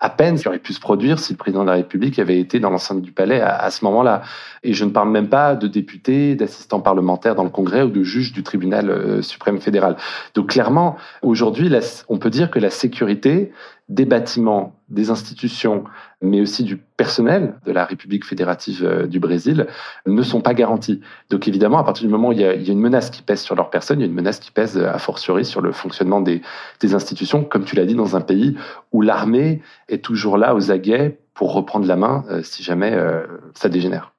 à 0.03 0.09
peine 0.09 0.37
qui 0.37 0.49
aurait 0.49 0.59
pu 0.59 0.73
se 0.73 0.81
produire 0.81 1.17
si 1.17 1.31
le 1.31 1.37
président 1.37 1.61
de 1.61 1.69
la 1.69 1.75
République 1.75 2.19
avait 2.19 2.37
été 2.37 2.59
dans 2.59 2.69
l'enceinte 2.69 3.01
du 3.01 3.13
palais 3.13 3.39
à, 3.39 3.71
ce 3.71 3.85
moment-là. 3.85 4.21
Et 4.61 4.73
je 4.73 4.83
ne 4.83 4.89
parle 4.89 5.09
même 5.09 5.29
pas 5.29 5.55
de 5.55 5.65
députés, 5.65 6.35
d'assistants 6.35 6.81
parlementaires 6.81 7.35
dans 7.35 7.45
le 7.45 7.49
Congrès 7.49 7.83
ou 7.83 7.89
de 7.89 8.03
juges 8.03 8.33
du 8.33 8.43
tribunal 8.43 8.89
euh, 8.89 9.21
suprême 9.21 9.59
fédéral. 9.59 9.95
Donc 10.35 10.49
clairement, 10.49 10.97
aujourd'hui, 11.21 11.71
on 12.09 12.17
peut 12.17 12.29
dire 12.29 12.51
que 12.51 12.59
la 12.59 12.69
sécurité 12.69 13.53
des 13.93 14.05
bâtiments, 14.05 14.75
des 14.89 15.11
institutions, 15.11 15.83
mais 16.21 16.41
aussi 16.41 16.63
du 16.63 16.77
personnel 16.77 17.59
de 17.65 17.71
la 17.71 17.85
République 17.85 18.25
fédérative 18.25 18.83
euh, 18.83 19.05
du 19.05 19.19
Brésil 19.19 19.67
ne 20.07 20.21
sont 20.23 20.41
pas 20.41 20.55
garantis. 20.55 20.99
Donc 21.29 21.47
évidemment, 21.47 21.77
à 21.77 21.83
partir 21.83 22.07
du 22.07 22.11
moment 22.11 22.29
où 22.29 22.31
il 22.31 22.39
y 22.39 22.43
a, 22.43 22.53
une 22.53 22.79
menace 22.79 23.11
qui 23.11 23.21
pèse 23.21 23.41
sur 23.41 23.55
leur 23.55 23.69
personne, 23.69 23.99
il 23.99 24.01
y 24.01 24.05
a 24.05 24.07
une 24.07 24.15
menace 24.15 24.39
qui 24.39 24.49
pèse 24.49 24.77
a 24.79 24.97
fortiori 24.97 25.45
sur 25.45 25.61
le 25.61 25.71
fonctionnement 25.71 26.21
des, 26.21 26.41
institutions, 26.81 27.43
comme 27.43 27.65
tu 27.65 27.75
l'as 27.75 27.85
dit, 27.85 27.95
dans 27.95 28.15
un 28.15 28.21
pays 28.21 28.57
où 28.91 29.01
l'armée 29.01 29.61
est 29.89 30.03
toujours 30.03 30.37
là 30.37 30.55
aux 30.55 30.71
aguets 30.71 31.19
pour 31.33 31.53
reprendre 31.53 31.87
la 31.87 31.95
main 31.95 32.25
euh, 32.29 32.41
si 32.43 32.63
jamais 32.63 32.93
euh, 32.93 33.25
ça 33.53 33.69
dégénère. 33.69 34.13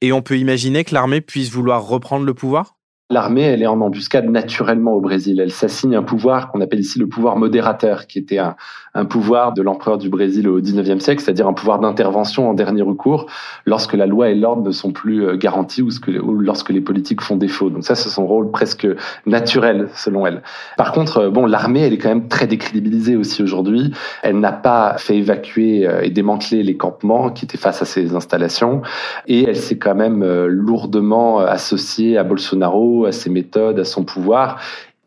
Et 0.00 0.12
on 0.12 0.22
peut 0.22 0.38
imaginer 0.38 0.84
que 0.84 0.94
l'armée 0.94 1.22
puisse 1.22 1.50
vouloir 1.50 1.86
reprendre 1.86 2.26
le 2.26 2.34
pouvoir? 2.34 2.76
L'armée, 3.14 3.42
elle 3.42 3.62
est 3.62 3.68
en 3.68 3.80
embuscade 3.80 4.28
naturellement 4.28 4.94
au 4.94 5.00
Brésil. 5.00 5.38
Elle 5.38 5.52
s'assigne 5.52 5.94
un 5.94 6.02
pouvoir 6.02 6.50
qu'on 6.50 6.60
appelle 6.60 6.80
ici 6.80 6.98
le 6.98 7.06
pouvoir 7.06 7.36
modérateur, 7.36 8.08
qui 8.08 8.18
était 8.18 8.38
un, 8.38 8.56
pouvoir 9.04 9.52
de 9.52 9.62
l'empereur 9.62 9.98
du 9.98 10.08
Brésil 10.08 10.48
au 10.48 10.60
XIXe 10.60 11.02
siècle, 11.02 11.22
c'est-à-dire 11.22 11.46
un 11.46 11.52
pouvoir 11.52 11.78
d'intervention 11.78 12.50
en 12.50 12.54
dernier 12.54 12.82
recours 12.82 13.26
lorsque 13.66 13.94
la 13.94 14.06
loi 14.06 14.30
et 14.30 14.34
l'ordre 14.34 14.62
ne 14.62 14.72
sont 14.72 14.90
plus 14.90 15.24
euh, 15.24 15.36
garantis 15.36 15.80
ou, 15.80 15.90
ou, 16.08 16.32
lorsque 16.40 16.70
les 16.70 16.80
politiques 16.80 17.20
font 17.20 17.36
défaut. 17.36 17.70
Donc 17.70 17.84
ça, 17.84 17.94
c'est 17.94 18.08
son 18.08 18.26
rôle 18.26 18.50
presque 18.50 18.86
naturel 19.26 19.88
selon 19.94 20.26
elle. 20.26 20.42
Par 20.76 20.90
contre, 20.90 21.18
euh, 21.18 21.30
bon, 21.30 21.46
l'armée, 21.46 21.82
elle 21.82 21.92
est 21.92 21.98
quand 21.98 22.08
même 22.08 22.26
très 22.26 22.48
décrédibilisée 22.48 23.14
aussi 23.14 23.44
aujourd'hui. 23.44 23.92
Elle 24.24 24.40
n'a 24.40 24.52
pas 24.52 24.96
fait 24.98 25.18
évacuer 25.18 25.86
euh, 25.86 26.02
et 26.02 26.10
démanteler 26.10 26.64
les 26.64 26.76
campements 26.76 27.30
qui 27.30 27.44
étaient 27.44 27.58
face 27.58 27.80
à 27.80 27.84
ces 27.84 28.16
installations, 28.16 28.82
et 29.28 29.44
elle 29.44 29.56
s'est 29.56 29.78
quand 29.78 29.94
même 29.94 30.24
lourdement 30.46 31.38
associée 31.38 32.18
à 32.18 32.24
Bolsonaro, 32.24 33.03
à 33.06 33.12
ses 33.12 33.30
méthodes, 33.30 33.78
à 33.78 33.84
son 33.84 34.04
pouvoir, 34.04 34.60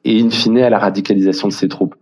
et 0.05 0.19
in 0.19 0.29
fine 0.29 0.59
à 0.59 0.69
la 0.69 0.79
radicalisation 0.79 1.47
de 1.47 1.53
ses 1.53 1.67
troupes. 1.67 1.95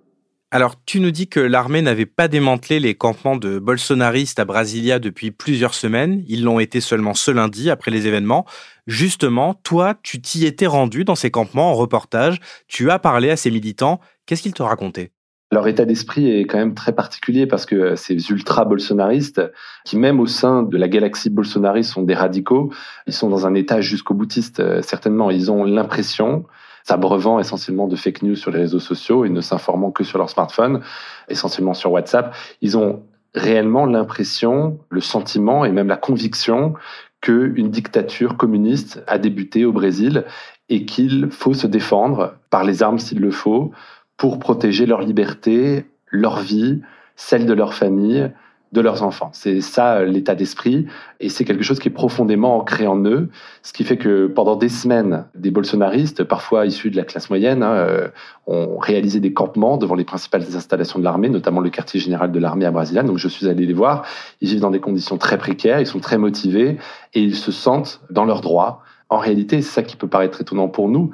Alors, 0.52 0.76
tu 0.86 1.02
nous 1.02 1.12
dis 1.12 1.28
que 1.28 1.40
l'armée 1.40 1.82
n'avait 1.82 2.06
pas 2.06 2.28
démantelé 2.28 2.80
les 2.80 2.96
campements 2.96 3.36
de 3.36 3.60
bolsonaristes 3.60 4.40
à 4.40 4.46
Brasilia 4.46 5.00
depuis 5.00 5.32
plusieurs 5.32 5.74
semaines. 5.74 6.24
Ils 6.28 6.44
l'ont 6.44 6.60
été 6.60 6.80
seulement 6.80 7.14
ce 7.14 7.32
lundi 7.32 7.70
après 7.70 7.92
les 7.92 8.08
événements. 8.08 8.46
Justement, 8.88 9.56
toi, 9.56 9.96
tu 10.02 10.22
t'y 10.22 10.46
étais 10.46 10.68
rendu 10.68 11.04
dans 11.04 11.16
ces 11.16 11.32
campements 11.32 11.72
en 11.72 11.74
reportage. 11.74 12.40
Tu 12.68 12.90
as 12.90 13.00
parlé 13.00 13.32
à 13.32 13.36
ces 13.36 13.52
militants. 13.52 14.00
Qu'est-ce 14.26 14.44
qu'ils 14.44 14.54
te 14.54 14.64
racontaient? 14.64 15.12
Leur 15.56 15.70
état 15.70 15.86
d'esprit 15.86 16.30
est 16.30 16.46
quand 16.46 16.58
même 16.58 16.76
très 16.76 16.92
particulier 16.92 17.48
parce 17.48 17.66
que 17.66 17.96
ces 17.96 18.30
ultra-bolsonaristes, 18.30 19.42
qui 19.86 19.98
même 19.98 20.20
au 20.20 20.28
sein 20.28 20.64
de 20.64 20.78
la 20.78 20.90
galaxie 20.90 21.30
bolsonariste 21.30 21.94
sont 21.94 22.04
des 22.04 22.14
radicaux, 22.14 22.74
ils 23.08 23.14
sont 23.14 23.30
dans 23.30 23.48
un 23.48 23.54
état 23.56 23.80
jusqu'au 23.80 24.14
boutiste, 24.14 24.60
euh, 24.60 24.82
certainement. 24.82 25.32
Ils 25.32 25.52
ont 25.52 25.64
l'impression 25.64 26.44
s'abreuvant 26.84 27.40
essentiellement 27.40 27.88
de 27.88 27.96
fake 27.96 28.22
news 28.24 28.36
sur 28.36 28.52
les 28.52 28.60
réseaux 28.60 28.82
sociaux 28.82 29.24
et 29.24 29.30
ne 29.30 29.40
s'informant 29.40 29.92
que 29.92 30.04
sur 30.04 30.18
leur 30.18 30.30
smartphone, 30.30 30.82
essentiellement 31.30 31.74
sur 31.74 31.92
WhatsApp, 31.92 32.36
ils 32.62 32.78
ont 32.78 33.04
réellement 33.34 33.86
l'impression, 33.86 34.78
le 34.90 35.02
sentiment 35.02 35.64
et 35.64 35.72
même 35.72 35.88
la 35.88 35.98
conviction 35.98 36.74
qu'une 37.22 37.70
dictature 37.70 38.36
communiste 38.36 39.04
a 39.08 39.18
débuté 39.18 39.64
au 39.64 39.72
Brésil 39.72 40.26
et 40.68 40.86
qu'il 40.86 41.32
faut 41.32 41.54
se 41.54 41.66
défendre 41.66 42.36
par 42.50 42.66
les 42.66 42.84
armes 42.84 43.00
s'il 43.00 43.20
le 43.20 43.32
faut 43.32 43.72
pour 44.18 44.40
protéger 44.40 44.86
leur 44.86 45.02
liberté, 45.02 45.86
leur 46.10 46.40
vie, 46.40 46.82
celle 47.16 47.46
de 47.46 47.54
leur 47.54 47.74
famille, 47.74 48.32
de 48.76 48.82
leurs 48.82 49.04
enfants. 49.04 49.30
C'est 49.34 49.62
ça 49.62 49.96
euh, 49.96 50.06
l'état 50.06 50.36
d'esprit 50.36 50.86
et 51.20 51.30
c'est 51.30 51.46
quelque 51.46 51.64
chose 51.64 51.80
qui 51.80 51.88
est 51.88 51.92
profondément 51.92 52.58
ancré 52.58 52.86
en 52.88 53.04
eux, 53.06 53.30
ce 53.64 53.74
qui 53.74 53.84
fait 53.84 53.98
que 53.98 54.28
pendant 54.28 54.56
des 54.56 54.70
semaines, 54.70 55.26
des 55.34 55.50
bolsonaristes, 55.50 56.24
parfois 56.24 56.66
issus 56.66 56.92
de 56.92 56.98
la 56.98 57.04
classe 57.04 57.30
moyenne, 57.30 57.64
hein, 57.64 57.74
euh, 57.74 58.08
ont 58.48 58.78
réalisé 58.78 59.20
des 59.20 59.34
campements 59.34 59.78
devant 59.78 59.96
les 59.96 60.04
principales 60.04 60.44
installations 60.56 61.00
de 61.00 61.04
l'armée, 61.04 61.30
notamment 61.30 61.62
le 61.62 61.70
quartier 61.70 62.00
général 62.00 62.32
de 62.32 62.40
l'armée 62.40 62.66
à 62.66 62.72
Brasilia. 62.72 63.02
Donc 63.04 63.18
je 63.18 63.28
suis 63.28 63.48
allé 63.48 63.66
les 63.66 63.74
voir. 63.74 64.06
Ils 64.42 64.50
vivent 64.50 64.62
dans 64.62 64.72
des 64.72 64.82
conditions 64.82 65.18
très 65.18 65.38
précaires, 65.38 65.80
ils 65.80 65.88
sont 65.88 66.00
très 66.00 66.18
motivés 66.18 66.78
et 67.14 67.22
ils 67.22 67.36
se 67.36 67.52
sentent 67.52 68.02
dans 68.10 68.26
leurs 68.26 68.42
droits. 68.42 68.82
En 69.08 69.20
réalité, 69.20 69.62
c'est 69.62 69.72
ça 69.72 69.84
qui 69.84 69.96
peut 69.96 70.08
paraître 70.08 70.42
étonnant 70.42 70.68
pour 70.68 70.90
nous 70.90 71.12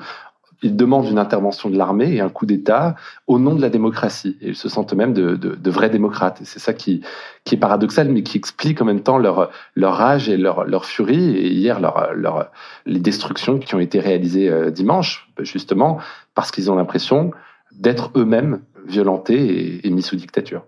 ils 0.62 0.76
demandent 0.76 1.08
une 1.08 1.18
intervention 1.18 1.70
de 1.70 1.78
l'armée 1.78 2.14
et 2.14 2.22
un 2.22 2.30
coup 2.30 2.46
d'État 2.46 2.96
au 3.28 3.40
nom 3.40 3.56
de 3.56 3.62
la 3.62 3.70
démocratie. 3.70 4.38
Et 4.42 4.50
ils 4.50 4.56
se 4.56 4.70
sentent 4.70 4.94
eux-mêmes 4.94 5.14
de, 5.14 5.70
vrais 5.70 5.90
démocrates. 5.90 6.40
C'est 6.44 6.60
ça 6.60 6.74
qui, 6.74 7.02
est 7.52 7.58
paradoxal, 7.58 8.10
mais 8.10 8.24
qui 8.24 8.38
explique 8.38 8.82
en 8.82 8.86
même 8.86 9.02
temps 9.02 9.18
leur, 9.18 9.52
rage 9.76 10.30
et 10.30 10.38
leur, 10.38 10.86
furie. 10.86 11.36
Et 11.36 11.52
hier, 11.52 11.80
les 12.86 13.00
destructions 13.00 13.60
qui 13.60 13.74
ont 13.76 13.80
été 13.80 14.00
réalisées 14.00 14.50
euh, 14.50 14.70
dimanche, 14.70 15.30
justement, 15.40 16.00
parce 16.36 16.52
qu'ils 16.52 16.70
ont 16.72 16.76
l'impression 16.76 17.32
d'être 17.72 18.12
eux-mêmes 18.16 18.62
violentés 18.86 19.80
et, 19.80 19.88
et 19.88 19.90
mis 19.90 20.02
sous 20.02 20.16
dictature. 20.16 20.64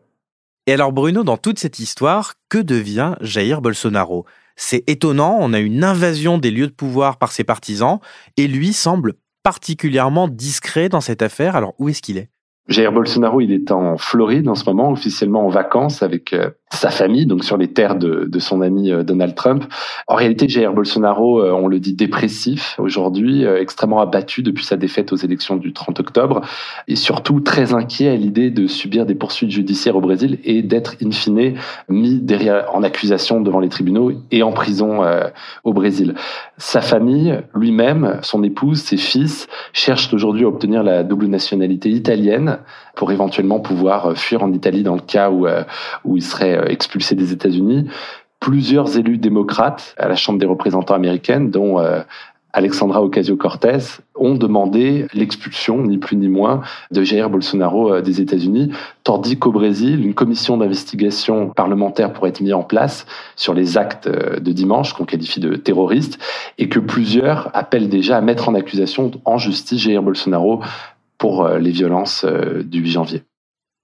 Et 0.65 0.73
alors 0.73 0.93
Bruno, 0.93 1.23
dans 1.23 1.37
toute 1.37 1.59
cette 1.59 1.79
histoire, 1.79 2.35
que 2.49 2.57
devient 2.57 3.15
Jair 3.21 3.61
Bolsonaro? 3.61 4.25
C'est 4.55 4.83
étonnant, 4.87 5.37
on 5.39 5.51
a 5.51 5.59
une 5.59 5.83
invasion 5.83 6.37
des 6.37 6.51
lieux 6.51 6.67
de 6.67 6.73
pouvoir 6.73 7.17
par 7.17 7.31
ses 7.31 7.43
partisans, 7.43 7.99
et 8.37 8.47
lui 8.47 8.71
semble 8.71 9.15
particulièrement 9.43 10.27
discret 10.27 10.89
dans 10.89 11.01
cette 11.01 11.21
affaire. 11.21 11.55
Alors 11.55 11.73
où 11.77 11.89
est-ce 11.89 12.01
qu'il 12.01 12.17
est? 12.17 12.29
Jair 12.69 12.93
Bolsonaro, 12.93 13.41
il 13.41 13.51
est 13.51 13.71
en 13.71 13.97
Floride 13.97 14.47
en 14.47 14.55
ce 14.55 14.63
moment, 14.65 14.89
officiellement 14.91 15.45
en 15.45 15.49
vacances 15.49 16.01
avec 16.01 16.31
euh, 16.31 16.49
sa 16.75 16.89
famille, 16.89 17.25
donc 17.25 17.43
sur 17.43 17.57
les 17.57 17.67
terres 17.67 17.95
de, 17.95 18.25
de, 18.29 18.39
son 18.39 18.61
ami 18.61 18.91
euh, 18.91 19.03
Donald 19.03 19.35
Trump. 19.35 19.63
En 20.07 20.15
réalité, 20.15 20.47
Jair 20.47 20.73
Bolsonaro, 20.73 21.39
euh, 21.39 21.51
on 21.51 21.67
le 21.67 21.79
dit 21.79 21.93
dépressif 21.93 22.75
aujourd'hui, 22.79 23.45
euh, 23.45 23.61
extrêmement 23.61 24.01
abattu 24.01 24.41
depuis 24.41 24.65
sa 24.65 24.75
défaite 24.75 25.13
aux 25.13 25.17
élections 25.17 25.55
du 25.55 25.71
30 25.73 25.99
octobre, 25.99 26.41
et 26.87 26.95
surtout 26.95 27.39
très 27.39 27.73
inquiet 27.73 28.09
à 28.09 28.15
l'idée 28.15 28.49
de 28.49 28.67
subir 28.67 29.05
des 29.05 29.15
poursuites 29.15 29.51
judiciaires 29.51 29.95
au 29.95 30.01
Brésil 30.01 30.39
et 30.43 30.61
d'être 30.61 30.95
in 31.03 31.11
fine 31.11 31.53
mis 31.89 32.19
derrière 32.19 32.65
en 32.73 32.83
accusation 32.83 33.41
devant 33.41 33.59
les 33.59 33.69
tribunaux 33.69 34.11
et 34.31 34.43
en 34.43 34.51
prison 34.51 35.01
au 35.63 35.73
Brésil. 35.73 36.15
Sa 36.57 36.81
famille, 36.81 37.39
lui-même, 37.55 38.19
son 38.21 38.43
épouse, 38.43 38.81
ses 38.81 38.97
fils 38.97 39.47
cherchent 39.73 40.13
aujourd'hui 40.13 40.45
à 40.45 40.47
obtenir 40.47 40.83
la 40.83 41.03
double 41.03 41.27
nationalité 41.27 41.89
italienne 41.89 42.59
pour 42.95 43.11
éventuellement 43.11 43.59
pouvoir 43.59 44.15
fuir 44.17 44.43
en 44.43 44.51
Italie 44.51 44.83
dans 44.83 44.95
le 44.95 45.01
cas 45.01 45.29
où, 45.29 45.47
où 46.05 46.17
il 46.17 46.23
serait 46.23 46.57
euh, 46.57 46.65
expulsé 46.67 47.15
des 47.15 47.31
États-Unis, 47.31 47.87
plusieurs 48.39 48.97
élus 48.97 49.17
démocrates 49.17 49.95
à 49.97 50.07
la 50.07 50.15
Chambre 50.15 50.39
des 50.39 50.45
représentants 50.45 50.95
américaine, 50.95 51.49
dont 51.49 51.79
euh, 51.79 52.01
Alexandra 52.51 53.01
Ocasio-Cortez, 53.01 54.01
ont 54.15 54.35
demandé 54.35 55.07
l'expulsion, 55.13 55.81
ni 55.81 55.97
plus 55.97 56.15
ni 56.17 56.27
moins, 56.27 56.61
de 56.91 57.03
Jair 57.03 57.29
Bolsonaro 57.29 57.93
euh, 57.93 58.01
des 58.01 58.21
États-Unis, 58.21 58.71
tandis 59.03 59.39
qu'au 59.39 59.51
Brésil, 59.51 60.05
une 60.05 60.13
commission 60.13 60.57
d'investigation 60.57 61.49
parlementaire 61.49 62.13
pourrait 62.13 62.29
être 62.29 62.41
mise 62.41 62.53
en 62.53 62.63
place 62.63 63.07
sur 63.35 63.55
les 63.55 63.77
actes 63.77 64.07
euh, 64.07 64.39
de 64.39 64.51
dimanche 64.51 64.93
qu'on 64.93 65.05
qualifie 65.05 65.39
de 65.39 65.55
terroristes, 65.55 66.19
et 66.59 66.69
que 66.69 66.79
plusieurs 66.79 67.49
appellent 67.53 67.89
déjà 67.89 68.17
à 68.17 68.21
mettre 68.21 68.49
en 68.49 68.53
accusation 68.53 69.09
en 69.25 69.37
justice 69.37 69.79
Jair 69.79 70.03
Bolsonaro 70.03 70.61
pour 71.17 71.45
euh, 71.45 71.59
les 71.59 71.71
violences 71.71 72.25
du 72.25 72.79
8 72.79 72.91
janvier. 72.91 73.23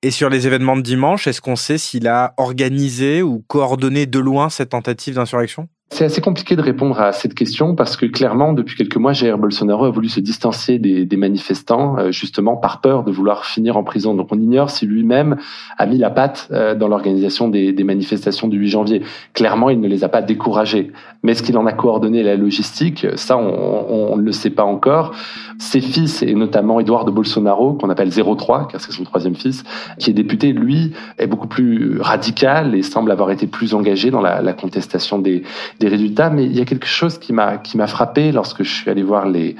Et 0.02 0.12
sur 0.12 0.30
les 0.30 0.48
événements 0.48 0.78
de 0.78 0.82
dimanche, 0.82 1.28
est-ce 1.28 1.42
qu'on 1.42 1.58
sait 1.58 1.78
s'il 1.78 2.08
a 2.08 2.34
organisé 2.38 3.22
ou 3.22 3.44
coordonné 3.48 4.06
de 4.06 4.20
loin 4.20 4.50
cette 4.50 4.70
tentative 4.70 5.16
d'insurrection? 5.16 5.68
C'est 5.92 6.06
assez 6.06 6.22
compliqué 6.22 6.56
de 6.56 6.62
répondre 6.62 7.00
à 7.02 7.12
cette 7.14 7.34
question 7.34 7.74
parce 7.74 7.98
que 7.98 8.06
clairement, 8.06 8.54
depuis 8.54 8.76
quelques 8.76 8.98
mois, 8.98 9.12
Jair 9.12 9.40
Bolsonaro 9.40 9.86
a 9.86 9.90
voulu 9.90 10.08
se 10.08 10.20
distancier 10.20 10.78
des, 10.78 11.04
des 11.04 11.18
manifestants, 11.18 11.98
euh, 11.98 12.12
justement 12.12 12.58
par 12.58 12.80
peur 12.80 13.04
de 13.04 13.12
vouloir 13.12 13.44
finir 13.44 13.76
en 13.76 13.84
prison. 13.84 14.14
Donc 14.14 14.28
on 14.32 14.40
ignore 14.40 14.70
si 14.70 14.86
lui-même 14.86 15.38
a 15.80 15.88
mis 15.88 15.98
la 15.98 16.12
patte 16.12 16.48
euh, 16.52 16.76
dans 16.76 16.88
l'organisation 16.88 17.48
des, 17.48 17.74
des, 17.74 17.84
manifestations 17.84 18.48
du 18.48 18.60
8 18.60 18.68
janvier. 18.68 19.02
Clairement, 19.34 19.72
il 19.72 19.82
ne 19.82 19.88
les 19.88 20.04
a 20.04 20.10
pas 20.10 20.22
découragés. 20.22 20.92
Mais 21.24 21.32
est-ce 21.32 21.42
qu'il 21.42 21.58
en 21.58 21.66
a 21.66 21.74
coordonné 21.74 22.22
la 22.22 22.36
logistique 22.36 23.08
Ça, 23.16 23.38
on, 23.38 24.16
ne 24.16 24.22
le 24.22 24.32
sait 24.32 24.52
pas 24.52 24.64
encore. 24.64 25.16
Ses 25.58 25.82
fils, 25.82 26.22
et 26.22 26.36
notamment 26.36 26.80
Eduardo 26.80 27.12
Bolsonaro, 27.12 27.74
qu'on 27.74 27.90
appelle 27.90 28.12
03, 28.12 28.68
car 28.68 28.80
c'est 28.80 28.92
son 28.92 29.04
troisième 29.04 29.36
fils, 29.36 29.64
qui 29.98 30.12
est 30.12 30.14
député, 30.14 30.54
lui, 30.54 30.94
est 31.18 31.28
beaucoup 31.28 31.48
plus 31.48 32.00
radical 32.00 32.76
et 32.76 32.84
semble 32.84 33.12
avoir 33.12 33.32
été 33.32 33.48
plus 33.48 33.74
engagé 33.74 34.12
dans 34.12 34.22
la, 34.22 34.42
la 34.42 34.54
contestation 34.54 35.18
des 35.18 35.44
des 35.80 35.88
résultats, 35.88 36.30
mais 36.30 36.46
il 36.46 36.56
y 36.56 36.62
a 36.62 36.66
quelque 36.66 36.88
chose 36.88 37.18
qui 37.18 37.34
m'a 37.34 37.58
qui 37.58 37.78
m'a 37.78 37.88
frappé 37.88 38.32
lorsque 38.32 38.64
je 38.64 38.70
suis 38.70 38.90
allé 38.90 39.04
voir 39.04 39.28
les 39.28 39.56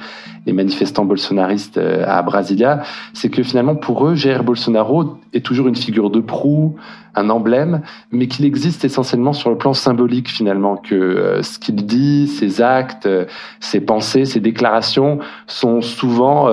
les 0.46 0.54
manifestants 0.54 1.06
bolsonaristes 1.06 1.78
euh, 1.78 2.04
à 2.08 2.22
Brasilia, 2.22 2.84
c'est 3.14 3.30
que 3.30 3.44
finalement 3.44 3.76
pour 3.76 4.08
eux, 4.08 4.16
Jair 4.16 4.44
Bolsonaro 4.44 5.18
est 5.34 5.46
toujours 5.46 5.68
une 5.68 5.76
figure 5.76 6.10
de 6.10 6.20
proue, 6.20 6.76
un 7.16 7.30
emblème, 7.30 7.82
mais 8.12 8.28
qu'il 8.28 8.46
existe 8.46 8.86
essentiellement 8.86 9.34
sur 9.34 9.50
le 9.50 9.58
plan 9.58 9.74
symbolique 9.74 10.30
finalement, 10.30 10.78
que 10.78 10.96
euh, 10.96 11.44
ce 11.44 11.60
qu'il 11.60 11.76
dit, 11.86 12.28
ses 12.28 12.62
actes, 12.62 13.06
euh, 13.06 13.26
ses 13.60 13.82
pensées, 13.82 14.26
ses 14.26 14.40
déclarations 14.40 15.20
sont 15.48 15.82
souvent 15.82 16.50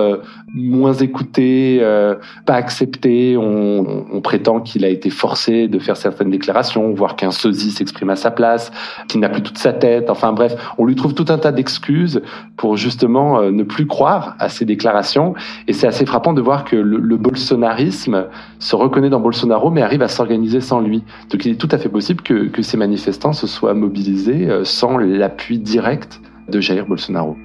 moins 0.54 0.94
écoutés, 0.94 1.80
pas 2.46 2.54
acceptés. 2.54 3.36
On, 3.36 4.20
prétend 4.20 4.60
qu'il 4.60 4.84
a 4.84 4.88
été 4.88 5.10
forcé 5.10 5.68
de 5.68 5.78
faire 5.78 5.96
certaines 5.96 6.30
déclarations, 6.30 6.92
voire 6.92 7.14
qu'un 7.14 7.30
sosie 7.30 7.70
s'exprime 7.70 8.10
à 8.10 8.16
sa 8.16 8.30
place, 8.30 8.72
qu'il 9.06 9.20
n'a 9.20 9.28
plus 9.28 9.42
toute 9.42 9.58
sa 9.58 9.72
tête. 9.72 10.10
Enfin 10.10 10.32
bref, 10.32 10.56
on 10.78 10.84
lui 10.84 10.96
trouve 10.96 11.14
tout 11.14 11.26
un 11.28 11.38
tas 11.38 11.52
d'excuses 11.52 12.22
pour 12.56 12.76
justement 12.76 13.40
ne 13.42 13.62
plus 13.62 13.86
croire 13.86 14.34
à 14.38 14.48
ces 14.48 14.64
déclarations. 14.64 15.34
Et 15.68 15.72
c'est 15.72 15.86
assez 15.86 16.06
frappant 16.06 16.32
de 16.32 16.40
voir 16.40 16.64
que 16.64 16.76
le, 16.76 17.16
bolsonarisme 17.16 18.26
se 18.66 18.74
reconnaît 18.74 19.10
dans 19.10 19.20
Bolsonaro, 19.20 19.70
mais 19.70 19.80
arrive 19.80 20.02
à 20.02 20.08
s'organiser 20.08 20.60
sans 20.60 20.80
lui. 20.80 21.04
Donc 21.30 21.44
il 21.44 21.52
est 21.52 21.56
tout 21.56 21.68
à 21.70 21.78
fait 21.78 21.88
possible 21.88 22.22
que, 22.22 22.62
ces 22.62 22.76
manifestants 22.76 23.32
se 23.32 23.46
soient 23.46 23.74
mobilisés 23.74 24.50
euh, 24.50 24.64
sans 24.64 24.98
l'appui 24.98 25.60
direct 25.60 26.20
de 26.48 26.60
Jair 26.60 26.84
Bolsonaro. 26.84 27.36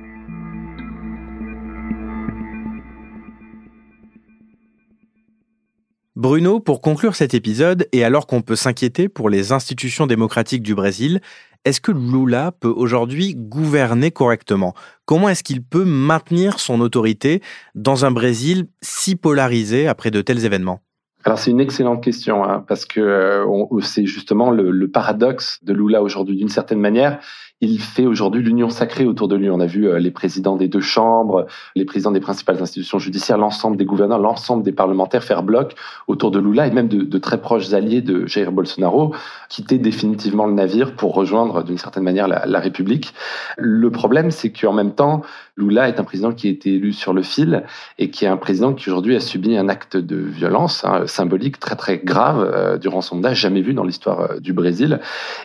Bruno, 6.16 6.60
pour 6.60 6.82
conclure 6.82 7.16
cet 7.16 7.36
épisode, 7.36 7.88
et 7.92 8.04
alors 8.04 8.26
qu'on 8.26 8.42
peut 8.42 8.56
s'inquiéter 8.56 9.08
pour 9.08 9.30
les 9.30 9.52
institutions 9.52 10.08
démocratiques 10.08 10.64
du 10.64 10.74
Brésil, 10.74 11.22
est-ce 11.66 11.82
que 11.82 11.92
Lula 11.92 12.52
peut 12.52 12.74
aujourd'hui 12.76 13.36
gouverner 13.36 14.10
correctement? 14.10 14.74
Comment 15.06 15.30
est-ce 15.30 15.44
qu'il 15.44 15.62
peut 15.62 15.86
maintenir 15.86 16.60
son 16.60 16.82
autorité 16.82 17.44
dans 17.76 18.06
un 18.06 18.12
Brésil 18.12 18.66
si 18.82 19.16
polarisé 19.16 19.88
après 19.88 20.10
de 20.10 20.22
tels 20.24 20.46
événements? 20.46 20.82
Alors 21.24 21.38
c'est 21.38 21.52
une 21.52 21.60
excellente 21.60 22.04
question 22.04 22.44
hein, 22.44 22.64
parce 22.68 22.86
que 22.86 23.00
euh, 23.00 23.80
c'est 23.82 24.06
justement 24.06 24.50
le, 24.50 24.72
le, 24.72 24.90
paradoxe 24.90 25.60
de 25.64 25.74
Lula 25.74 26.02
aujourd'hui. 26.02 26.36
D'une 26.36 26.50
certaine 26.50 26.80
manière, 26.80 27.20
il 27.62 27.80
fait 27.80 28.08
aujourd'hui 28.08 28.42
l'union 28.42 28.70
sacrée 28.70 29.06
autour 29.06 29.28
de 29.28 29.36
lui. 29.36 29.50
On 29.50 29.60
a 29.60 29.68
vu 29.68 29.88
euh, 29.88 30.00
les 30.00 30.12
présidents 30.12 30.56
des 30.56 30.68
deux 30.68 30.82
chambres, 30.82 31.46
les 31.76 31.86
présidents 31.86 32.12
des 32.12 32.20
principales 32.20 32.62
institutions 32.62 32.98
judiciaires, 32.98 33.38
l'ensemble 33.38 33.78
des 33.78 33.86
gouverneurs, 33.86 34.18
l'ensemble 34.20 34.64
des 34.64 34.72
parlementaires 34.72 35.24
faire 35.24 35.44
bloc 35.44 35.76
autour 36.08 36.32
de 36.32 36.40
Lula 36.40 36.68
et 36.68 36.72
même 36.72 36.88
de, 36.88 37.18
très 37.20 37.40
proches 37.40 37.74
alliés 37.74 38.02
de 38.02 38.26
Jair 38.26 38.52
Bolsonaro 38.52 39.14
quitter 39.48 39.78
définitivement 39.78 40.48
le 40.48 40.54
navire 40.54 40.96
pour 40.96 41.14
rejoindre 41.14 41.64
d'une 41.64 41.78
certaine 41.78 42.04
manière 42.04 42.28
la, 42.28 42.60
République. 42.60 43.14
Le 43.58 43.92
problème, 43.92 44.32
c'est 44.32 44.52
qu'en 44.52 44.74
même 44.74 44.94
temps, 44.94 45.22
Lula 45.58 45.90
est 45.90 46.00
un 46.00 46.04
président 46.04 46.32
qui 46.32 46.48
a 46.48 46.52
été 46.52 46.76
élu 46.76 46.94
sur 46.94 47.14
le 47.14 47.22
fil 47.22 47.64
et 48.00 48.10
qui 48.10 48.26
est 48.26 48.28
un 48.28 48.38
président 48.38 48.74
qui 48.74 48.90
aujourd'hui 48.90 49.16
a 49.16 49.20
subi 49.20 49.58
un 49.58 49.68
acte 49.70 49.98
de 49.98 50.16
violence 50.16 50.86
hein, 50.86 51.06
symbolique 51.06 51.60
très 51.60 51.76
très 51.76 51.98
grave 51.98 52.40
euh, 52.42 52.78
durant 52.78 53.02
son 53.02 53.16
mandat, 53.16 53.34
jamais 53.34 53.62
vu 53.62 53.74
dans 53.74 53.84
l'histoire 53.84 54.22
euh, 54.22 54.40
du 54.40 54.54
Brésil. 54.54 55.00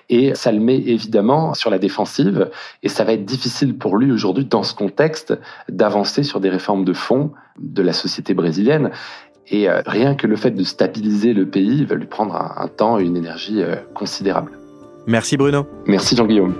Et 0.09 0.35
ça 0.35 0.53
le 0.53 0.61
met 0.61 0.77
évidemment 0.77 1.55
sur 1.55 1.71
la 1.71 1.79
défensive 2.07 2.51
et 2.83 2.89
ça 2.89 3.05
va 3.05 3.13
être 3.13 3.25
difficile 3.25 3.77
pour 3.77 3.97
lui 3.97 4.13
aujourd'hui 4.13 4.45
dans 4.45 4.63
ce 4.63 4.75
contexte 4.75 5.39
d'avancer 5.69 6.23
sur 6.23 6.41
des 6.41 6.49
réformes 6.51 6.85
de 6.85 6.93
fond 6.93 7.33
de 7.59 7.83
la 7.83 7.93
société 7.93 8.35
brésilienne. 8.35 8.91
Et 9.49 9.69
euh, 9.69 9.81
rien 9.87 10.15
que 10.15 10.27
le 10.27 10.37
fait 10.37 10.51
de 10.51 10.65
stabiliser 10.65 11.33
le 11.33 11.47
pays 11.47 11.85
va 11.85 11.95
lui 11.95 12.07
prendre 12.07 12.35
un, 12.35 12.55
un 12.57 12.69
temps 12.69 12.99
et 12.99 13.05
une 13.05 13.17
énergie 13.17 13.63
considérable. 13.95 14.53
Merci 15.07 15.37
Bruno. 15.37 15.67
Merci 15.87 16.17
Jean-Guillaume. 16.17 16.55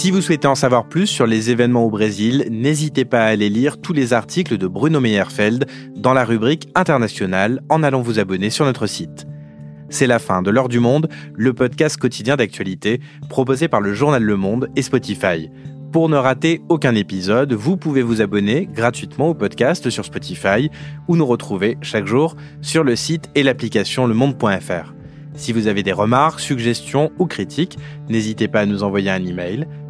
Si 0.00 0.10
vous 0.10 0.22
souhaitez 0.22 0.48
en 0.48 0.54
savoir 0.54 0.88
plus 0.88 1.06
sur 1.06 1.26
les 1.26 1.50
événements 1.50 1.84
au 1.84 1.90
Brésil, 1.90 2.46
n'hésitez 2.50 3.04
pas 3.04 3.20
à 3.20 3.26
aller 3.26 3.50
lire 3.50 3.78
tous 3.82 3.92
les 3.92 4.14
articles 4.14 4.56
de 4.56 4.66
Bruno 4.66 4.98
Meyerfeld 4.98 5.66
dans 5.94 6.14
la 6.14 6.24
rubrique 6.24 6.70
internationale 6.74 7.60
en 7.68 7.82
allant 7.82 8.00
vous 8.00 8.18
abonner 8.18 8.48
sur 8.48 8.64
notre 8.64 8.86
site. 8.86 9.26
C'est 9.90 10.06
la 10.06 10.18
fin 10.18 10.40
de 10.40 10.50
L'heure 10.50 10.70
du 10.70 10.80
monde, 10.80 11.10
le 11.34 11.52
podcast 11.52 11.98
quotidien 11.98 12.36
d'actualité 12.36 13.02
proposé 13.28 13.68
par 13.68 13.82
le 13.82 13.92
journal 13.92 14.22
Le 14.22 14.36
Monde 14.38 14.70
et 14.74 14.80
Spotify. 14.80 15.50
Pour 15.92 16.08
ne 16.08 16.16
rater 16.16 16.62
aucun 16.70 16.94
épisode, 16.94 17.52
vous 17.52 17.76
pouvez 17.76 18.00
vous 18.00 18.22
abonner 18.22 18.70
gratuitement 18.72 19.28
au 19.28 19.34
podcast 19.34 19.90
sur 19.90 20.06
Spotify 20.06 20.70
ou 21.08 21.16
nous 21.16 21.26
retrouver 21.26 21.76
chaque 21.82 22.06
jour 22.06 22.36
sur 22.62 22.84
le 22.84 22.96
site 22.96 23.28
et 23.34 23.42
l'application 23.42 24.06
lemonde.fr. 24.06 24.94
Si 25.34 25.52
vous 25.52 25.66
avez 25.66 25.82
des 25.82 25.92
remarques, 25.92 26.40
suggestions 26.40 27.12
ou 27.18 27.26
critiques, 27.26 27.76
n'hésitez 28.08 28.48
pas 28.48 28.60
à 28.60 28.66
nous 28.66 28.82
envoyer 28.82 29.10
un 29.10 29.24
email 29.24 29.66